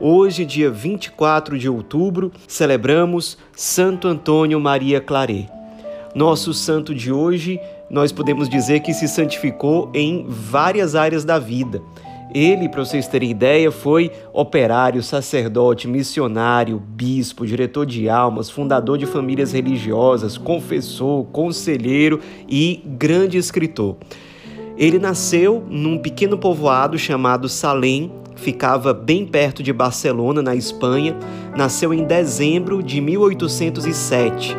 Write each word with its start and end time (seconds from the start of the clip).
Hoje, 0.00 0.44
dia 0.44 0.72
24 0.72 1.56
de 1.56 1.68
outubro, 1.68 2.32
celebramos 2.48 3.38
Santo 3.54 4.08
Antônio 4.08 4.58
Maria 4.58 5.00
Claret. 5.00 5.48
Nosso 6.12 6.52
santo 6.52 6.92
de 6.92 7.12
hoje, 7.12 7.60
nós 7.88 8.10
podemos 8.10 8.48
dizer 8.48 8.80
que 8.80 8.92
se 8.92 9.06
santificou 9.06 9.90
em 9.94 10.26
várias 10.28 10.96
áreas 10.96 11.24
da 11.24 11.38
vida. 11.38 11.80
Ele, 12.34 12.68
para 12.68 12.84
vocês 12.84 13.06
terem 13.06 13.30
ideia, 13.30 13.70
foi 13.70 14.10
operário, 14.32 15.00
sacerdote, 15.00 15.86
missionário, 15.86 16.82
bispo, 16.84 17.46
diretor 17.46 17.86
de 17.86 18.08
almas, 18.08 18.50
fundador 18.50 18.98
de 18.98 19.06
famílias 19.06 19.52
religiosas, 19.52 20.36
confessor, 20.36 21.24
conselheiro 21.26 22.18
e 22.48 22.82
grande 22.84 23.38
escritor. 23.38 23.96
Ele 24.76 24.98
nasceu 24.98 25.64
num 25.68 25.98
pequeno 25.98 26.36
povoado 26.36 26.98
chamado 26.98 27.48
Salem, 27.48 28.10
ficava 28.36 28.92
bem 28.92 29.26
perto 29.26 29.62
de 29.62 29.72
Barcelona, 29.72 30.42
na 30.42 30.54
Espanha. 30.54 31.16
Nasceu 31.56 31.92
em 31.92 32.04
dezembro 32.04 32.82
de 32.82 33.00
1807. 33.00 34.56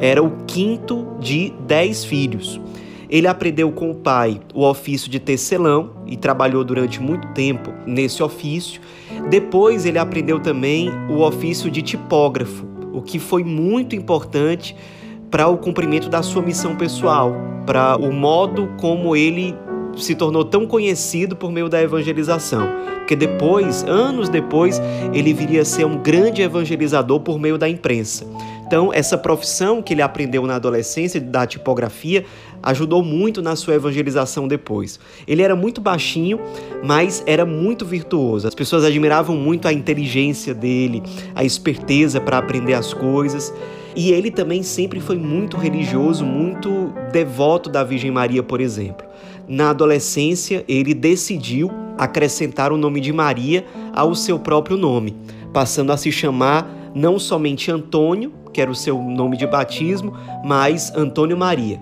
Era 0.00 0.22
o 0.22 0.32
quinto 0.46 1.06
de 1.20 1.52
dez 1.66 2.04
filhos. 2.04 2.60
Ele 3.08 3.26
aprendeu 3.26 3.70
com 3.70 3.90
o 3.90 3.94
pai 3.94 4.40
o 4.52 4.64
ofício 4.64 5.10
de 5.10 5.20
tecelão 5.20 5.90
e 6.06 6.16
trabalhou 6.16 6.64
durante 6.64 7.00
muito 7.00 7.28
tempo 7.28 7.72
nesse 7.86 8.22
ofício. 8.22 8.80
Depois, 9.30 9.86
ele 9.86 9.98
aprendeu 9.98 10.40
também 10.40 10.90
o 11.08 11.20
ofício 11.20 11.70
de 11.70 11.82
tipógrafo, 11.82 12.66
o 12.92 13.00
que 13.02 13.18
foi 13.18 13.44
muito 13.44 13.94
importante 13.94 14.74
para 15.30 15.48
o 15.48 15.58
cumprimento 15.58 16.08
da 16.08 16.22
sua 16.22 16.42
missão 16.42 16.76
pessoal, 16.76 17.34
para 17.66 17.96
o 17.96 18.12
modo 18.12 18.68
como 18.78 19.16
ele 19.16 19.54
se 19.98 20.14
tornou 20.14 20.44
tão 20.44 20.66
conhecido 20.66 21.36
por 21.36 21.50
meio 21.50 21.68
da 21.68 21.82
evangelização. 21.82 22.66
Porque 22.98 23.14
depois, 23.14 23.84
anos 23.84 24.28
depois, 24.28 24.80
ele 25.12 25.32
viria 25.32 25.62
a 25.62 25.64
ser 25.64 25.84
um 25.84 25.98
grande 25.98 26.40
evangelizador 26.40 27.20
por 27.20 27.38
meio 27.38 27.58
da 27.58 27.68
imprensa. 27.68 28.26
Então, 28.66 28.90
essa 28.92 29.18
profissão 29.18 29.82
que 29.82 29.92
ele 29.92 30.00
aprendeu 30.00 30.46
na 30.46 30.56
adolescência 30.56 31.20
da 31.20 31.46
tipografia 31.46 32.24
ajudou 32.62 33.04
muito 33.04 33.42
na 33.42 33.54
sua 33.56 33.74
evangelização 33.74 34.48
depois. 34.48 34.98
Ele 35.28 35.42
era 35.42 35.54
muito 35.54 35.82
baixinho, 35.82 36.40
mas 36.82 37.22
era 37.26 37.44
muito 37.44 37.84
virtuoso. 37.84 38.48
As 38.48 38.54
pessoas 38.54 38.84
admiravam 38.84 39.36
muito 39.36 39.68
a 39.68 39.72
inteligência 39.72 40.54
dele, 40.54 41.02
a 41.34 41.44
esperteza 41.44 42.20
para 42.22 42.38
aprender 42.38 42.72
as 42.72 42.94
coisas. 42.94 43.52
E 43.94 44.10
ele 44.10 44.30
também 44.30 44.62
sempre 44.62 44.98
foi 44.98 45.18
muito 45.18 45.56
religioso, 45.56 46.24
muito 46.24 46.92
devoto 47.12 47.68
da 47.68 47.84
Virgem 47.84 48.10
Maria, 48.10 48.42
por 48.42 48.60
exemplo. 48.60 49.06
Na 49.48 49.70
adolescência, 49.70 50.64
ele 50.66 50.94
decidiu 50.94 51.70
acrescentar 51.98 52.72
o 52.72 52.76
nome 52.76 53.00
de 53.00 53.12
Maria 53.12 53.64
ao 53.92 54.14
seu 54.14 54.38
próprio 54.38 54.76
nome, 54.76 55.16
passando 55.52 55.92
a 55.92 55.96
se 55.96 56.10
chamar 56.10 56.92
não 56.94 57.18
somente 57.18 57.70
Antônio, 57.70 58.32
que 58.52 58.60
era 58.60 58.70
o 58.70 58.74
seu 58.74 58.98
nome 59.02 59.36
de 59.36 59.46
batismo, 59.46 60.14
mas 60.44 60.92
Antônio 60.94 61.36
Maria. 61.36 61.80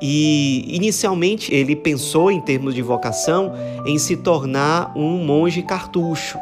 E 0.00 0.64
inicialmente 0.68 1.52
ele 1.52 1.74
pensou, 1.74 2.30
em 2.30 2.40
termos 2.40 2.74
de 2.74 2.82
vocação, 2.82 3.52
em 3.84 3.98
se 3.98 4.16
tornar 4.16 4.92
um 4.96 5.24
monge 5.24 5.60
cartucho, 5.62 6.38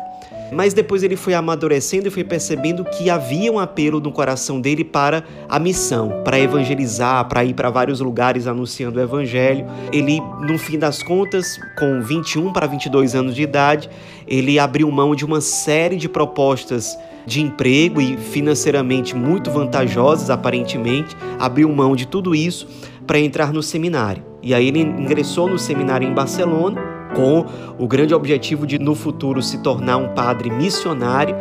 mas 0.53 0.73
depois 0.73 1.03
ele 1.03 1.17
foi 1.17 1.35
amadurecendo 1.35 2.09
e 2.09 2.11
foi 2.11 2.25
percebendo 2.25 2.85
que 2.85 3.11
havia 3.11 3.53
um 3.53 3.59
apelo 3.59 4.01
no 4.01 4.13
coração 4.13 4.61
dele 4.61 4.85
para 4.85 5.25
a 5.49 5.59
missão, 5.59 6.23
para 6.25 6.39
evangelizar, 6.39 7.27
para 7.29 7.45
ir 7.45 7.55
para 7.55 7.71
vários 7.71 8.01
lugares 8.01 8.47
anunciando 8.47 8.99
o 8.99 9.03
evangelho. 9.03 9.67
Ele, 9.93 10.21
no 10.41 10.59
fim 10.59 10.79
das 10.79 11.03
contas, 11.03 11.59
com 11.79 12.01
21 12.01 12.53
para 12.53 12.67
22 12.67 13.15
anos 13.15 13.35
de 13.35 13.43
idade, 13.43 13.91
ele 14.27 14.59
abriu 14.59 14.91
mão 14.91 15.15
de 15.15 15.25
uma 15.25 15.41
série 15.41 15.97
de 15.97 16.09
propostas 16.09 16.97
de 17.27 17.43
emprego 17.43 18.01
e 18.01 18.17
financeiramente 18.17 19.17
muito 19.17 19.51
vantajosas, 19.51 20.31
aparentemente, 20.31 21.17
abriu 21.41 21.69
mão 21.73 21.97
de 21.97 22.07
tudo 22.07 22.35
isso 22.35 22.69
para 23.05 23.19
entrar 23.19 23.53
no 23.53 23.63
seminário. 23.63 24.25
E 24.43 24.55
aí 24.55 24.69
ele 24.69 24.81
ingressou 24.81 25.49
no 25.49 25.59
seminário 25.59 26.09
em 26.09 26.15
Barcelona 26.15 26.96
com 27.17 27.47
o 27.79 27.89
grande 27.89 28.15
objetivo 28.15 28.67
de 28.67 28.79
no 28.79 28.95
futuro 28.95 29.43
se 29.43 29.59
tornar 29.59 29.97
um 29.97 30.09
padre 30.09 30.51
missionário. 30.51 31.35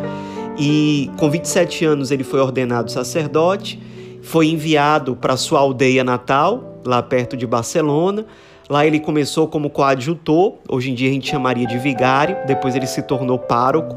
E 0.57 1.11
com 1.17 1.29
27 1.29 1.83
anos 1.83 2.11
ele 2.11 2.23
foi 2.23 2.39
ordenado 2.39 2.89
sacerdote, 2.89 3.79
foi 4.21 4.47
enviado 4.47 5.15
para 5.15 5.35
sua 5.35 5.59
aldeia 5.59 6.03
natal, 6.03 6.79
lá 6.85 7.03
perto 7.03 7.35
de 7.35 7.45
Barcelona. 7.45 8.25
Lá 8.69 8.85
ele 8.85 8.99
começou 8.99 9.47
como 9.47 9.69
coadjutor, 9.69 10.55
hoje 10.67 10.89
em 10.89 10.95
dia 10.95 11.09
a 11.09 11.13
gente 11.13 11.29
chamaria 11.29 11.67
de 11.67 11.77
vigário, 11.77 12.37
depois 12.47 12.75
ele 12.75 12.87
se 12.87 13.01
tornou 13.03 13.37
pároco 13.37 13.95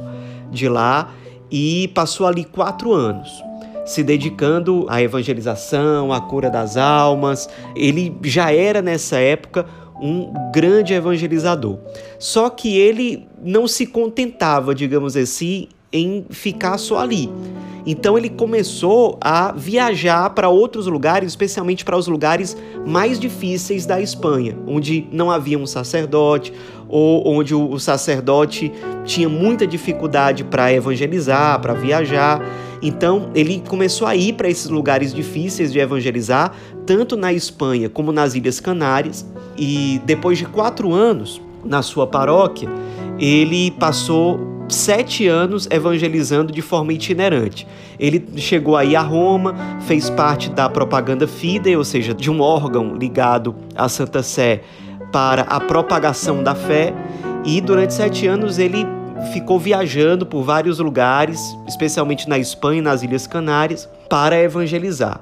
de 0.51 0.69
lá 0.69 1.13
e 1.51 1.89
passou 1.95 2.27
ali 2.27 2.45
quatro 2.45 2.93
anos 2.93 3.48
se 3.89 4.03
dedicando 4.03 4.85
à 4.87 5.01
evangelização, 5.01 6.13
à 6.13 6.21
cura 6.21 6.51
das 6.51 6.77
almas. 6.77 7.49
Ele 7.75 8.15
já 8.23 8.53
era 8.53 8.83
nessa 8.83 9.19
época 9.19 9.65
um 9.99 10.31
grande 10.53 10.93
evangelizador. 10.93 11.79
Só 12.19 12.51
que 12.51 12.77
ele 12.77 13.27
não 13.43 13.67
se 13.67 13.87
contentava, 13.87 14.75
digamos 14.75 15.17
assim, 15.17 15.69
em 15.91 16.27
ficar 16.29 16.77
só 16.77 16.99
ali. 16.99 17.31
Então 17.87 18.19
ele 18.19 18.29
começou 18.29 19.17
a 19.23 19.53
viajar 19.53 20.29
para 20.31 20.51
outros 20.51 20.87
lugares, 20.87 21.29
especialmente 21.29 21.83
para 21.83 21.97
os 21.97 22.07
lugares 22.07 22.55
mais 22.87 23.19
difíceis 23.19 23.87
da 23.87 23.99
Espanha, 23.99 24.55
onde 24.67 25.09
não 25.11 25.31
havia 25.31 25.59
um 25.59 25.65
sacerdote 25.65 26.53
ou 26.87 27.27
onde 27.27 27.55
o 27.55 27.79
sacerdote 27.79 28.71
tinha 29.07 29.31
muita 29.31 29.67
dificuldade 29.67 30.45
para 30.45 30.71
evangelizar, 30.71 31.59
para 31.61 31.73
viajar. 31.73 32.43
Então 32.83 33.31
ele 33.35 33.63
começou 33.67 34.07
a 34.07 34.15
ir 34.15 34.35
para 34.35 34.49
esses 34.49 34.69
lugares 34.69 35.13
difíceis 35.13 35.73
de 35.73 35.79
evangelizar, 35.79 36.53
tanto 36.87 37.17
na 37.17 37.33
Espanha 37.33 37.89
como 37.89 38.13
nas 38.13 38.35
Ilhas 38.35 38.61
Canárias. 38.61 39.27
E 39.57 40.01
depois 40.05 40.39
de 40.39 40.45
quatro 40.45 40.93
anos 40.93 41.41
na 41.65 41.83
sua 41.83 42.07
paróquia, 42.07 42.69
ele 43.19 43.73
passou 43.73 44.39
sete 44.69 45.27
anos 45.27 45.67
evangelizando 45.71 46.53
de 46.53 46.63
forma 46.63 46.93
itinerante. 46.93 47.67
Ele 47.99 48.25
chegou 48.37 48.77
aí 48.77 48.95
a 48.95 49.01
Roma, 49.01 49.55
fez 49.81 50.09
parte 50.11 50.51
da 50.51 50.69
propaganda 50.69 51.27
fidei, 51.27 51.77
ou 51.77 51.85
seja, 51.85 52.15
de 52.15 52.31
um 52.31 52.41
órgão 52.41 52.95
ligado 52.95 53.55
à 53.75 53.89
Santa 53.89 54.23
Sé 54.23 54.63
para 55.11 55.43
a 55.43 55.59
propagação 55.59 56.43
da 56.43 56.55
fé, 56.55 56.95
e 57.45 57.61
durante 57.61 57.95
sete 57.95 58.27
anos 58.27 58.59
ele 58.59 58.87
ficou 59.33 59.59
viajando 59.59 60.25
por 60.25 60.43
vários 60.43 60.79
lugares, 60.79 61.41
especialmente 61.67 62.29
na 62.29 62.39
Espanha 62.39 62.79
e 62.79 62.83
nas 62.83 63.03
Ilhas 63.03 63.27
Canárias, 63.27 63.89
para 64.09 64.41
evangelizar. 64.41 65.21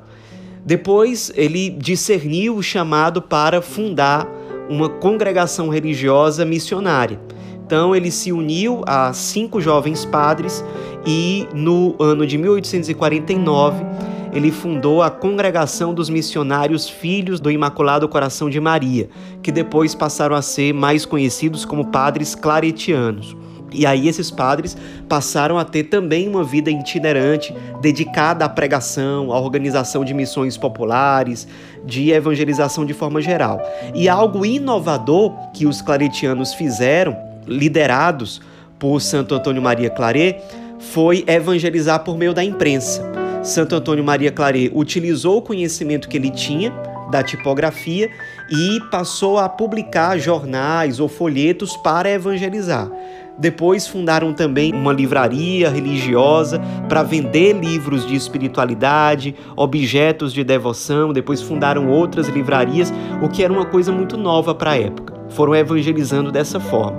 Depois 0.64 1.32
ele 1.34 1.70
discerniu 1.70 2.56
o 2.56 2.62
chamado 2.62 3.22
para 3.22 3.62
fundar 3.62 4.26
uma 4.68 4.88
congregação 4.88 5.68
religiosa 5.68 6.44
missionária. 6.44 7.20
Então 7.64 7.94
ele 7.94 8.10
se 8.10 8.32
uniu 8.32 8.82
a 8.86 9.12
cinco 9.12 9.60
jovens 9.60 10.04
padres 10.04 10.64
e 11.06 11.48
no 11.54 11.96
ano 12.00 12.26
de 12.26 12.36
1849 12.36 13.84
ele 14.32 14.50
fundou 14.50 15.02
a 15.02 15.10
Congregação 15.10 15.94
dos 15.94 16.10
Missionários 16.10 16.88
Filhos 16.88 17.40
do 17.40 17.50
Imaculado 17.50 18.06
Coração 18.06 18.50
de 18.50 18.60
Maria, 18.60 19.08
que 19.42 19.50
depois 19.50 19.94
passaram 19.94 20.36
a 20.36 20.42
ser 20.42 20.74
mais 20.74 21.06
conhecidos 21.06 21.64
como 21.64 21.86
padres 21.86 22.34
claretianos. 22.34 23.34
E 23.72 23.84
aí 23.84 24.08
esses 24.08 24.30
padres 24.30 24.76
passaram 25.08 25.58
a 25.58 25.64
ter 25.64 25.84
também 25.84 26.28
uma 26.28 26.44
vida 26.44 26.70
itinerante, 26.70 27.54
dedicada 27.80 28.44
à 28.44 28.48
pregação, 28.48 29.32
à 29.32 29.40
organização 29.40 30.04
de 30.04 30.14
missões 30.14 30.56
populares, 30.56 31.46
de 31.84 32.10
evangelização 32.10 32.86
de 32.86 32.94
forma 32.94 33.20
geral. 33.20 33.60
E 33.94 34.08
algo 34.08 34.46
inovador 34.46 35.32
que 35.52 35.66
os 35.66 35.82
claretianos 35.82 36.54
fizeram 36.54 37.16
liderados 37.46 38.40
por 38.78 39.00
Santo 39.00 39.34
Antônio 39.34 39.62
Maria 39.62 39.90
Claret, 39.90 40.40
foi 40.78 41.24
evangelizar 41.26 42.00
por 42.00 42.16
meio 42.16 42.34
da 42.34 42.44
imprensa. 42.44 43.02
Santo 43.42 43.74
Antônio 43.74 44.04
Maria 44.04 44.30
Claret 44.30 44.70
utilizou 44.74 45.38
o 45.38 45.42
conhecimento 45.42 46.08
que 46.08 46.16
ele 46.16 46.30
tinha 46.30 46.72
da 47.10 47.22
tipografia 47.22 48.10
e 48.50 48.80
passou 48.90 49.38
a 49.38 49.48
publicar 49.48 50.18
jornais 50.18 50.98
ou 50.98 51.08
folhetos 51.08 51.76
para 51.76 52.10
evangelizar. 52.10 52.90
Depois 53.38 53.86
fundaram 53.86 54.32
também 54.32 54.72
uma 54.72 54.92
livraria 54.92 55.68
religiosa 55.68 56.60
para 56.88 57.02
vender 57.02 57.52
livros 57.52 58.06
de 58.06 58.14
espiritualidade, 58.16 59.34
objetos 59.54 60.32
de 60.32 60.42
devoção. 60.42 61.12
Depois 61.12 61.42
fundaram 61.42 61.88
outras 61.88 62.28
livrarias, 62.28 62.92
o 63.22 63.28
que 63.28 63.44
era 63.44 63.52
uma 63.52 63.66
coisa 63.66 63.92
muito 63.92 64.16
nova 64.16 64.54
para 64.54 64.70
a 64.70 64.78
época. 64.78 65.14
Foram 65.28 65.54
evangelizando 65.54 66.32
dessa 66.32 66.58
forma. 66.58 66.98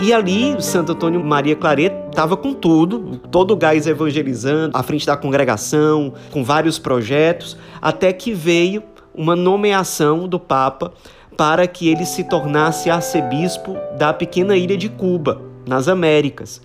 E 0.00 0.12
ali, 0.12 0.60
Santo 0.60 0.92
Antônio 0.92 1.22
Maria 1.22 1.54
Claret 1.54 1.92
estava 2.08 2.36
com 2.36 2.52
tudo, 2.52 3.18
todo 3.30 3.52
o 3.52 3.56
gás 3.56 3.86
evangelizando, 3.86 4.76
à 4.76 4.82
frente 4.82 5.06
da 5.06 5.16
congregação, 5.16 6.14
com 6.30 6.42
vários 6.42 6.78
projetos, 6.78 7.56
até 7.80 8.12
que 8.12 8.32
veio 8.32 8.82
uma 9.14 9.36
nomeação 9.36 10.26
do 10.26 10.40
Papa 10.40 10.92
para 11.36 11.66
que 11.66 11.88
ele 11.88 12.04
se 12.04 12.24
tornasse 12.24 12.90
arcebispo 12.90 13.76
da 13.98 14.12
pequena 14.12 14.56
ilha 14.56 14.76
de 14.76 14.88
Cuba, 14.88 15.51
nas 15.66 15.88
Américas. 15.88 16.60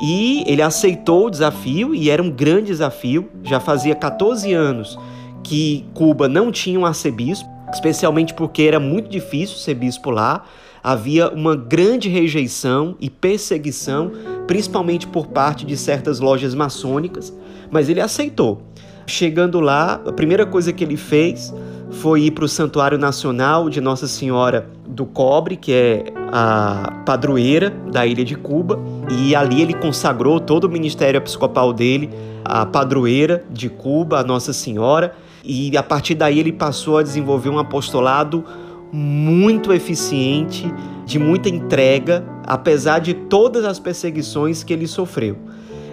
E 0.00 0.42
ele 0.46 0.62
aceitou 0.62 1.26
o 1.26 1.30
desafio, 1.30 1.94
e 1.94 2.10
era 2.10 2.22
um 2.22 2.30
grande 2.30 2.66
desafio, 2.66 3.28
já 3.42 3.60
fazia 3.60 3.94
14 3.94 4.52
anos 4.52 4.98
que 5.44 5.84
Cuba 5.94 6.28
não 6.28 6.50
tinha 6.50 6.80
um 6.80 6.86
arcebispo, 6.86 7.48
especialmente 7.72 8.34
porque 8.34 8.62
era 8.62 8.80
muito 8.80 9.08
difícil 9.08 9.56
ser 9.56 9.74
bispo 9.74 10.10
lá. 10.10 10.44
Havia 10.82 11.28
uma 11.28 11.54
grande 11.54 12.08
rejeição 12.08 12.96
e 13.00 13.08
perseguição, 13.08 14.10
principalmente 14.46 15.06
por 15.06 15.28
parte 15.28 15.64
de 15.64 15.76
certas 15.76 16.18
lojas 16.18 16.54
maçônicas, 16.54 17.32
mas 17.70 17.88
ele 17.88 18.00
aceitou. 18.00 18.62
Chegando 19.06 19.60
lá, 19.60 20.00
a 20.06 20.12
primeira 20.12 20.46
coisa 20.46 20.72
que 20.72 20.82
ele 20.82 20.96
fez 20.96 21.52
foi 21.90 22.22
ir 22.22 22.30
para 22.32 22.44
o 22.44 22.48
Santuário 22.48 22.98
Nacional 22.98 23.68
de 23.68 23.80
Nossa 23.80 24.06
Senhora 24.06 24.68
do 24.86 25.04
Cobre, 25.06 25.56
que 25.56 25.72
é 25.72 26.04
a 26.36 27.02
padroeira 27.06 27.70
da 27.70 28.04
ilha 28.04 28.24
de 28.24 28.34
Cuba, 28.34 28.76
e 29.08 29.36
ali 29.36 29.62
ele 29.62 29.72
consagrou 29.72 30.40
todo 30.40 30.64
o 30.64 30.68
ministério 30.68 31.18
episcopal 31.18 31.72
dele 31.72 32.10
à 32.44 32.66
padroeira 32.66 33.44
de 33.48 33.68
Cuba, 33.68 34.18
a 34.18 34.24
Nossa 34.24 34.52
Senhora, 34.52 35.14
e 35.44 35.76
a 35.76 35.82
partir 35.82 36.16
daí 36.16 36.40
ele 36.40 36.50
passou 36.50 36.98
a 36.98 37.04
desenvolver 37.04 37.50
um 37.50 37.58
apostolado 37.60 38.44
muito 38.90 39.72
eficiente, 39.72 40.74
de 41.06 41.20
muita 41.20 41.48
entrega, 41.48 42.24
apesar 42.44 42.98
de 42.98 43.14
todas 43.14 43.64
as 43.64 43.78
perseguições 43.78 44.64
que 44.64 44.72
ele 44.72 44.88
sofreu. 44.88 45.36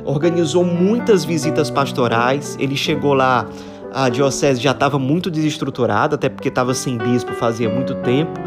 Organizou 0.04 0.66
muitas 0.66 1.24
visitas 1.24 1.70
pastorais, 1.70 2.58
ele 2.60 2.76
chegou 2.76 3.14
lá 3.14 3.46
a 3.94 4.10
diocese 4.10 4.60
já 4.60 4.72
estava 4.72 4.98
muito 4.98 5.30
desestruturada, 5.30 6.16
até 6.16 6.30
porque 6.30 6.48
estava 6.48 6.74
sem 6.74 6.98
bispo 6.98 7.34
fazia 7.34 7.70
muito 7.70 7.94
tempo. 7.96 8.40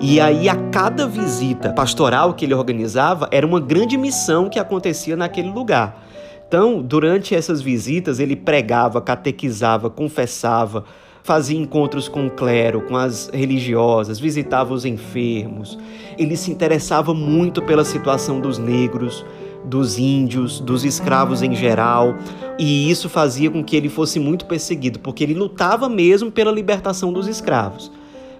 E 0.00 0.20
aí, 0.20 0.46
a 0.46 0.54
cada 0.54 1.06
visita 1.06 1.72
pastoral 1.72 2.34
que 2.34 2.44
ele 2.44 2.52
organizava, 2.52 3.28
era 3.32 3.46
uma 3.46 3.58
grande 3.58 3.96
missão 3.96 4.48
que 4.48 4.58
acontecia 4.58 5.16
naquele 5.16 5.50
lugar. 5.50 6.04
Então, 6.46 6.82
durante 6.82 7.34
essas 7.34 7.62
visitas, 7.62 8.20
ele 8.20 8.36
pregava, 8.36 9.00
catequizava, 9.00 9.88
confessava, 9.88 10.84
fazia 11.22 11.58
encontros 11.58 12.08
com 12.08 12.26
o 12.26 12.30
clero, 12.30 12.82
com 12.82 12.94
as 12.94 13.30
religiosas, 13.32 14.20
visitava 14.20 14.72
os 14.72 14.84
enfermos. 14.84 15.78
Ele 16.16 16.36
se 16.36 16.52
interessava 16.52 17.12
muito 17.14 17.62
pela 17.62 17.84
situação 17.84 18.38
dos 18.38 18.58
negros, 18.58 19.24
dos 19.64 19.98
índios, 19.98 20.60
dos 20.60 20.84
escravos 20.84 21.42
em 21.42 21.54
geral, 21.54 22.14
e 22.58 22.88
isso 22.88 23.08
fazia 23.08 23.50
com 23.50 23.64
que 23.64 23.74
ele 23.74 23.88
fosse 23.88 24.20
muito 24.20 24.44
perseguido, 24.44 25.00
porque 25.00 25.24
ele 25.24 25.34
lutava 25.34 25.88
mesmo 25.88 26.30
pela 26.30 26.52
libertação 26.52 27.12
dos 27.12 27.26
escravos. 27.26 27.90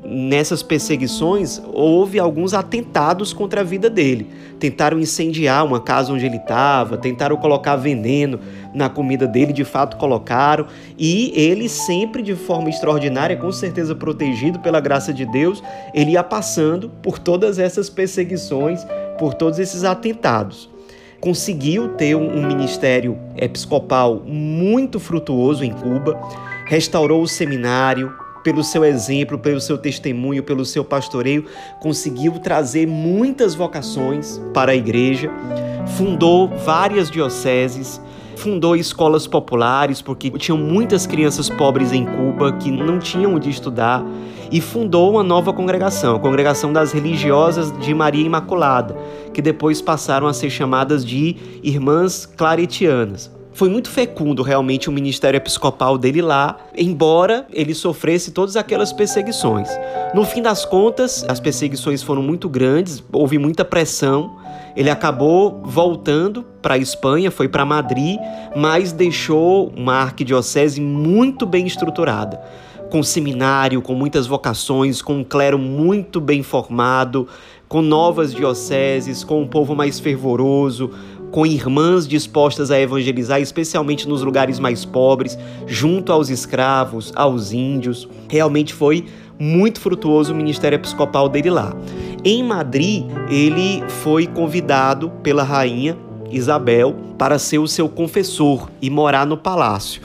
Nessas 0.08 0.62
perseguições, 0.62 1.60
houve 1.72 2.18
alguns 2.18 2.54
atentados 2.54 3.32
contra 3.32 3.62
a 3.62 3.64
vida 3.64 3.90
dele. 3.90 4.28
Tentaram 4.60 5.00
incendiar 5.00 5.64
uma 5.66 5.80
casa 5.80 6.12
onde 6.12 6.24
ele 6.24 6.36
estava, 6.36 6.96
tentaram 6.96 7.36
colocar 7.36 7.74
veneno 7.74 8.38
na 8.72 8.88
comida 8.88 9.26
dele, 9.26 9.52
de 9.52 9.64
fato 9.64 9.96
colocaram, 9.96 10.66
e 10.96 11.32
ele 11.34 11.68
sempre 11.68 12.22
de 12.22 12.36
forma 12.36 12.70
extraordinária, 12.70 13.36
com 13.36 13.50
certeza 13.50 13.94
protegido 13.94 14.60
pela 14.60 14.78
graça 14.78 15.12
de 15.12 15.26
Deus, 15.26 15.62
ele 15.92 16.12
ia 16.12 16.22
passando 16.22 16.88
por 17.02 17.18
todas 17.18 17.58
essas 17.58 17.90
perseguições, 17.90 18.86
por 19.18 19.34
todos 19.34 19.58
esses 19.58 19.82
atentados 19.82 20.70
conseguiu 21.20 21.88
ter 21.94 22.14
um 22.14 22.46
ministério 22.46 23.18
episcopal 23.36 24.22
muito 24.24 25.00
frutuoso 25.00 25.64
em 25.64 25.72
Cuba, 25.72 26.20
restaurou 26.66 27.22
o 27.22 27.26
seminário, 27.26 28.14
pelo 28.46 28.62
seu 28.62 28.84
exemplo, 28.84 29.36
pelo 29.36 29.60
seu 29.60 29.76
testemunho, 29.76 30.40
pelo 30.40 30.64
seu 30.64 30.84
pastoreio, 30.84 31.46
conseguiu 31.80 32.34
trazer 32.38 32.86
muitas 32.86 33.56
vocações 33.56 34.40
para 34.54 34.70
a 34.70 34.76
igreja, 34.76 35.28
fundou 35.96 36.46
várias 36.46 37.10
dioceses, 37.10 38.00
fundou 38.36 38.76
escolas 38.76 39.26
populares, 39.26 40.00
porque 40.00 40.30
tinham 40.38 40.56
muitas 40.56 41.08
crianças 41.08 41.50
pobres 41.50 41.92
em 41.92 42.04
Cuba 42.04 42.52
que 42.52 42.70
não 42.70 43.00
tinham 43.00 43.34
onde 43.34 43.50
estudar, 43.50 44.06
e 44.52 44.60
fundou 44.60 45.10
uma 45.10 45.24
nova 45.24 45.52
congregação, 45.52 46.14
a 46.14 46.20
Congregação 46.20 46.72
das 46.72 46.92
Religiosas 46.92 47.76
de 47.80 47.92
Maria 47.92 48.24
Imaculada, 48.24 48.96
que 49.34 49.42
depois 49.42 49.82
passaram 49.82 50.28
a 50.28 50.32
ser 50.32 50.50
chamadas 50.50 51.04
de 51.04 51.34
Irmãs 51.64 52.26
Claretianas. 52.26 53.35
Foi 53.56 53.68
muito 53.68 53.90
fecundo 53.90 54.42
realmente 54.42 54.88
o 54.88 54.92
ministério 54.92 55.38
episcopal 55.38 55.96
dele 55.98 56.22
lá, 56.22 56.58
embora 56.76 57.46
ele 57.50 57.74
sofresse 57.74 58.30
todas 58.30 58.54
aquelas 58.54 58.92
perseguições. 58.92 59.68
No 60.14 60.24
fim 60.24 60.42
das 60.42 60.64
contas, 60.64 61.24
as 61.26 61.40
perseguições 61.40 62.02
foram 62.02 62.22
muito 62.22 62.48
grandes, 62.48 63.02
houve 63.10 63.38
muita 63.38 63.64
pressão 63.64 64.36
ele 64.76 64.90
acabou 64.90 65.62
voltando 65.64 66.44
para 66.60 66.74
a 66.74 66.78
Espanha, 66.78 67.30
foi 67.30 67.48
para 67.48 67.64
Madrid, 67.64 68.18
mas 68.54 68.92
deixou 68.92 69.72
uma 69.74 69.94
arquidiocese 69.94 70.82
muito 70.82 71.46
bem 71.46 71.66
estruturada, 71.66 72.38
com 72.90 73.02
seminário, 73.02 73.80
com 73.80 73.94
muitas 73.94 74.26
vocações, 74.26 75.00
com 75.00 75.20
um 75.20 75.24
clero 75.24 75.58
muito 75.58 76.20
bem 76.20 76.42
formado, 76.42 77.26
com 77.66 77.80
novas 77.80 78.34
dioceses, 78.34 79.24
com 79.24 79.40
um 79.40 79.46
povo 79.46 79.74
mais 79.74 79.98
fervoroso, 79.98 80.90
com 81.30 81.44
irmãs 81.44 82.06
dispostas 82.06 82.70
a 82.70 82.80
evangelizar, 82.80 83.40
especialmente 83.40 84.08
nos 84.08 84.22
lugares 84.22 84.58
mais 84.58 84.84
pobres, 84.84 85.38
junto 85.66 86.12
aos 86.12 86.30
escravos, 86.30 87.12
aos 87.14 87.52
índios. 87.52 88.08
Realmente 88.28 88.72
foi 88.72 89.04
muito 89.38 89.80
frutuoso 89.80 90.32
o 90.32 90.36
ministério 90.36 90.76
episcopal 90.76 91.28
dele 91.28 91.50
lá. 91.50 91.74
Em 92.24 92.42
Madrid, 92.42 93.04
ele 93.28 93.82
foi 94.02 94.26
convidado 94.26 95.10
pela 95.22 95.42
rainha 95.42 95.96
Isabel 96.30 96.94
para 97.18 97.38
ser 97.38 97.58
o 97.58 97.68
seu 97.68 97.88
confessor 97.88 98.68
e 98.80 98.90
morar 98.90 99.26
no 99.26 99.36
palácio. 99.36 100.02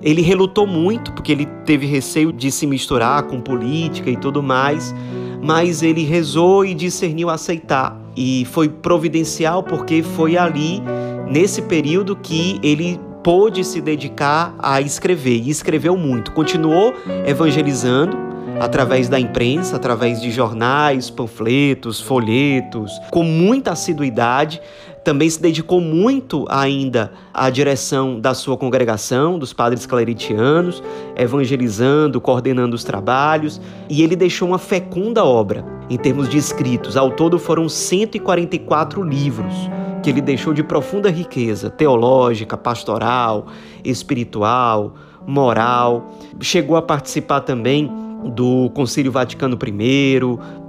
Ele 0.00 0.22
relutou 0.22 0.66
muito 0.66 1.12
porque 1.12 1.32
ele 1.32 1.46
teve 1.64 1.86
receio 1.86 2.32
de 2.32 2.50
se 2.50 2.66
misturar 2.66 3.24
com 3.24 3.40
política 3.40 4.10
e 4.10 4.16
tudo 4.16 4.42
mais, 4.42 4.94
mas 5.42 5.82
ele 5.82 6.04
rezou 6.04 6.64
e 6.64 6.72
discerniu 6.72 7.28
aceitar. 7.28 8.07
E 8.20 8.44
foi 8.46 8.68
providencial 8.68 9.62
porque 9.62 10.02
foi 10.02 10.36
ali, 10.36 10.82
nesse 11.30 11.62
período, 11.62 12.16
que 12.16 12.58
ele 12.64 12.98
pôde 13.22 13.62
se 13.62 13.80
dedicar 13.80 14.56
a 14.58 14.80
escrever 14.80 15.36
e 15.36 15.50
escreveu 15.50 15.96
muito. 15.96 16.32
Continuou 16.32 16.94
evangelizando, 17.24 18.16
através 18.60 19.08
da 19.08 19.20
imprensa, 19.20 19.76
através 19.76 20.20
de 20.20 20.32
jornais, 20.32 21.10
panfletos, 21.10 22.00
folhetos, 22.00 22.90
com 23.12 23.22
muita 23.22 23.70
assiduidade. 23.70 24.60
Também 25.08 25.30
se 25.30 25.40
dedicou 25.40 25.80
muito 25.80 26.44
ainda 26.50 27.10
à 27.32 27.48
direção 27.48 28.20
da 28.20 28.34
sua 28.34 28.58
congregação, 28.58 29.38
dos 29.38 29.54
padres 29.54 29.86
claretianos, 29.86 30.82
evangelizando, 31.16 32.20
coordenando 32.20 32.76
os 32.76 32.84
trabalhos, 32.84 33.58
e 33.88 34.02
ele 34.02 34.14
deixou 34.14 34.48
uma 34.48 34.58
fecunda 34.58 35.24
obra 35.24 35.64
em 35.88 35.96
termos 35.96 36.28
de 36.28 36.36
escritos. 36.36 36.94
Ao 36.94 37.10
todo 37.10 37.38
foram 37.38 37.70
144 37.70 39.02
livros 39.02 39.54
que 40.02 40.10
ele 40.10 40.20
deixou 40.20 40.52
de 40.52 40.62
profunda 40.62 41.08
riqueza 41.08 41.70
teológica, 41.70 42.54
pastoral, 42.54 43.46
espiritual, 43.82 44.94
moral. 45.26 46.12
Chegou 46.38 46.76
a 46.76 46.82
participar 46.82 47.40
também 47.40 47.90
do 48.34 48.68
Concílio 48.74 49.10
Vaticano 49.10 49.56
I, 49.56 50.20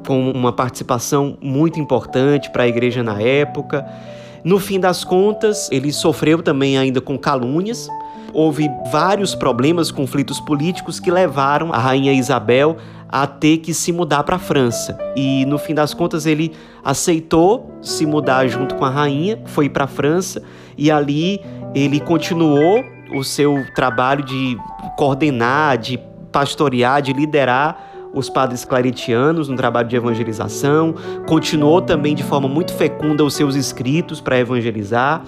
com 0.08 0.32
uma 0.32 0.54
participação 0.54 1.38
muito 1.42 1.78
importante 1.78 2.50
para 2.50 2.64
a 2.64 2.68
igreja 2.70 3.04
na 3.04 3.22
época. 3.22 3.86
No 4.44 4.60
fim 4.60 4.80
das 4.80 5.04
contas, 5.04 5.70
ele 5.72 5.92
sofreu 5.92 6.42
também 6.42 6.78
ainda 6.78 7.02
com 7.02 7.18
calúnias. 7.18 7.90
Houve 8.34 8.70
vários 8.92 9.36
problemas, 9.36 9.92
conflitos 9.92 10.40
políticos 10.40 11.00
que 11.00 11.12
levaram 11.12 11.74
a 11.74 11.78
rainha 11.78 12.14
Isabel 12.14 12.78
a 13.12 13.26
ter 13.26 13.58
que 13.58 13.74
se 13.74 13.92
mudar 13.92 14.24
para 14.24 14.36
a 14.36 14.40
França. 14.40 14.98
E 15.16 15.44
no 15.46 15.58
fim 15.58 15.74
das 15.74 15.94
contas 15.94 16.26
ele 16.26 16.54
aceitou 16.84 17.72
se 17.82 18.06
mudar 18.06 18.48
junto 18.48 18.76
com 18.76 18.86
a 18.86 18.90
rainha, 18.90 19.42
foi 19.46 19.68
para 19.68 19.86
a 19.86 19.88
França 19.88 20.44
e 20.78 20.92
ali 20.92 21.42
ele 21.74 22.00
continuou 22.00 22.84
o 23.16 23.24
seu 23.24 23.66
trabalho 23.74 24.24
de 24.24 24.56
coordenar, 24.96 25.78
de 25.78 26.00
pastorear, 26.32 27.02
de 27.02 27.12
liderar 27.12 27.89
os 28.14 28.30
padres 28.30 28.66
claretianos 28.66 29.48
no 29.48 29.56
trabalho 29.56 29.88
de 29.88 29.96
evangelização, 29.96 30.96
continuou 31.28 31.82
também 31.82 32.16
de 32.16 32.24
forma 32.24 32.48
muito 32.48 32.74
fecunda 32.74 33.24
os 33.24 33.34
seus 33.34 33.56
escritos 33.56 34.20
para 34.20 34.40
evangelizar 34.40 35.24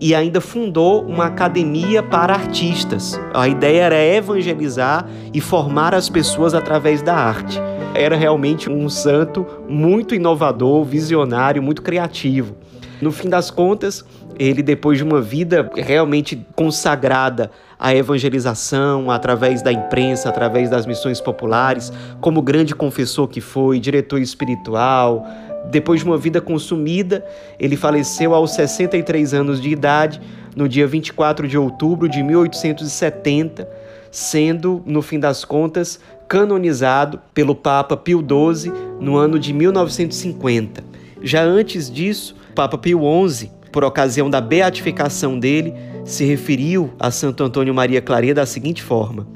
e 0.00 0.16
ainda 0.16 0.40
fundou 0.40 1.04
uma 1.04 1.26
academia 1.26 2.02
para 2.02 2.34
artistas. 2.34 3.20
A 3.32 3.46
ideia 3.46 3.82
era 3.82 4.02
evangelizar 4.02 5.06
e 5.32 5.40
formar 5.40 5.94
as 5.94 6.08
pessoas 6.08 6.54
através 6.54 7.02
da 7.02 7.14
arte. 7.14 7.60
Era 7.94 8.16
realmente 8.16 8.68
um 8.68 8.88
santo 8.88 9.46
muito 9.68 10.14
inovador, 10.14 10.82
visionário, 10.82 11.62
muito 11.62 11.82
criativo. 11.82 12.56
No 13.02 13.10
fim 13.10 13.28
das 13.28 13.50
contas, 13.50 14.04
ele, 14.38 14.62
depois 14.62 14.96
de 14.96 15.02
uma 15.02 15.20
vida 15.20 15.68
realmente 15.74 16.46
consagrada 16.54 17.50
à 17.76 17.92
evangelização, 17.92 19.10
através 19.10 19.60
da 19.60 19.72
imprensa, 19.72 20.28
através 20.28 20.70
das 20.70 20.86
missões 20.86 21.20
populares, 21.20 21.92
como 22.20 22.40
grande 22.40 22.76
confessor 22.76 23.26
que 23.26 23.40
foi, 23.40 23.80
diretor 23.80 24.20
espiritual, 24.20 25.26
depois 25.68 25.98
de 25.98 26.06
uma 26.06 26.16
vida 26.16 26.40
consumida, 26.40 27.26
ele 27.58 27.76
faleceu 27.76 28.36
aos 28.36 28.52
63 28.52 29.34
anos 29.34 29.60
de 29.60 29.70
idade, 29.70 30.20
no 30.54 30.68
dia 30.68 30.86
24 30.86 31.48
de 31.48 31.58
outubro 31.58 32.08
de 32.08 32.22
1870, 32.22 33.68
sendo, 34.12 34.80
no 34.86 35.02
fim 35.02 35.18
das 35.18 35.44
contas, 35.44 35.98
canonizado 36.28 37.20
pelo 37.34 37.56
Papa 37.56 37.96
Pio 37.96 38.20
XII 38.20 38.72
no 39.00 39.16
ano 39.16 39.40
de 39.40 39.52
1950. 39.52 40.84
Já 41.20 41.42
antes 41.42 41.90
disso, 41.90 42.36
Papa 42.54 42.78
Pio 42.78 43.00
XI 43.28 43.50
por 43.72 43.82
ocasião 43.82 44.28
da 44.28 44.40
beatificação 44.40 45.38
dele, 45.38 45.74
se 46.04 46.24
referiu 46.24 46.92
a 47.00 47.10
Santo 47.10 47.42
Antônio 47.42 47.74
Maria 47.74 48.02
Claret 48.02 48.34
da 48.34 48.44
seguinte 48.44 48.82
forma: 48.82 49.26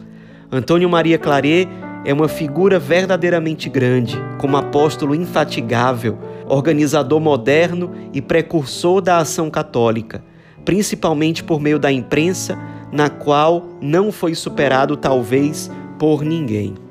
Antônio 0.52 0.88
Maria 0.88 1.18
Claret 1.18 1.66
é 2.04 2.12
uma 2.12 2.28
figura 2.28 2.78
verdadeiramente 2.78 3.68
grande, 3.68 4.16
como 4.38 4.56
apóstolo 4.56 5.14
infatigável, 5.14 6.18
organizador 6.46 7.18
moderno 7.18 7.90
e 8.12 8.20
precursor 8.20 9.00
da 9.00 9.16
ação 9.16 9.50
católica, 9.50 10.23
principalmente 10.64 11.42
por 11.42 11.58
meio 11.58 11.78
da 11.78 11.90
imprensa, 11.90 12.56
na 12.92 13.08
qual 13.08 13.66
não 13.80 14.12
foi 14.12 14.35
superado 14.35 14.96
talvez 14.96 15.70
por 15.99 16.23
ninguém 16.23 16.86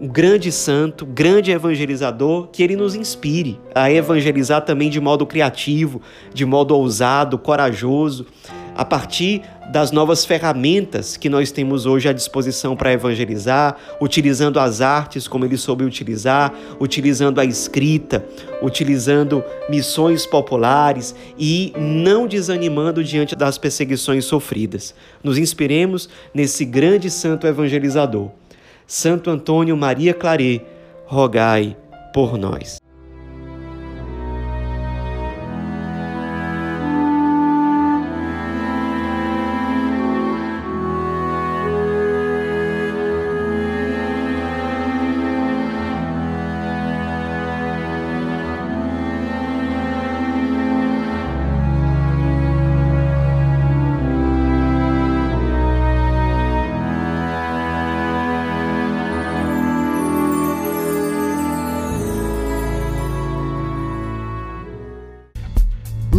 um 0.00 0.08
grande 0.08 0.50
santo, 0.50 1.04
grande 1.04 1.50
evangelizador, 1.50 2.48
que 2.48 2.62
ele 2.62 2.74
nos 2.74 2.94
inspire 2.94 3.60
a 3.74 3.92
evangelizar 3.92 4.62
também 4.62 4.88
de 4.88 4.98
modo 4.98 5.26
criativo, 5.26 6.00
de 6.32 6.46
modo 6.46 6.74
ousado, 6.74 7.38
corajoso, 7.38 8.26
a 8.74 8.84
partir 8.84 9.42
das 9.70 9.92
novas 9.92 10.24
ferramentas 10.24 11.18
que 11.18 11.28
nós 11.28 11.52
temos 11.52 11.84
hoje 11.84 12.08
à 12.08 12.12
disposição 12.14 12.74
para 12.74 12.92
evangelizar, 12.92 13.76
utilizando 14.00 14.58
as 14.58 14.80
artes 14.80 15.28
como 15.28 15.44
ele 15.44 15.58
soube 15.58 15.84
utilizar, 15.84 16.52
utilizando 16.80 17.38
a 17.38 17.44
escrita, 17.44 18.24
utilizando 18.62 19.44
missões 19.68 20.24
populares 20.24 21.14
e 21.38 21.74
não 21.78 22.26
desanimando 22.26 23.04
diante 23.04 23.36
das 23.36 23.58
perseguições 23.58 24.24
sofridas. 24.24 24.94
Nos 25.22 25.36
inspiremos 25.36 26.08
nesse 26.32 26.64
grande 26.64 27.10
santo 27.10 27.46
evangelizador. 27.46 28.39
Santo 28.90 29.30
Antônio 29.30 29.76
Maria 29.76 30.12
Claret, 30.12 30.66
rogai 31.06 31.76
por 32.12 32.36
nós. 32.36 32.82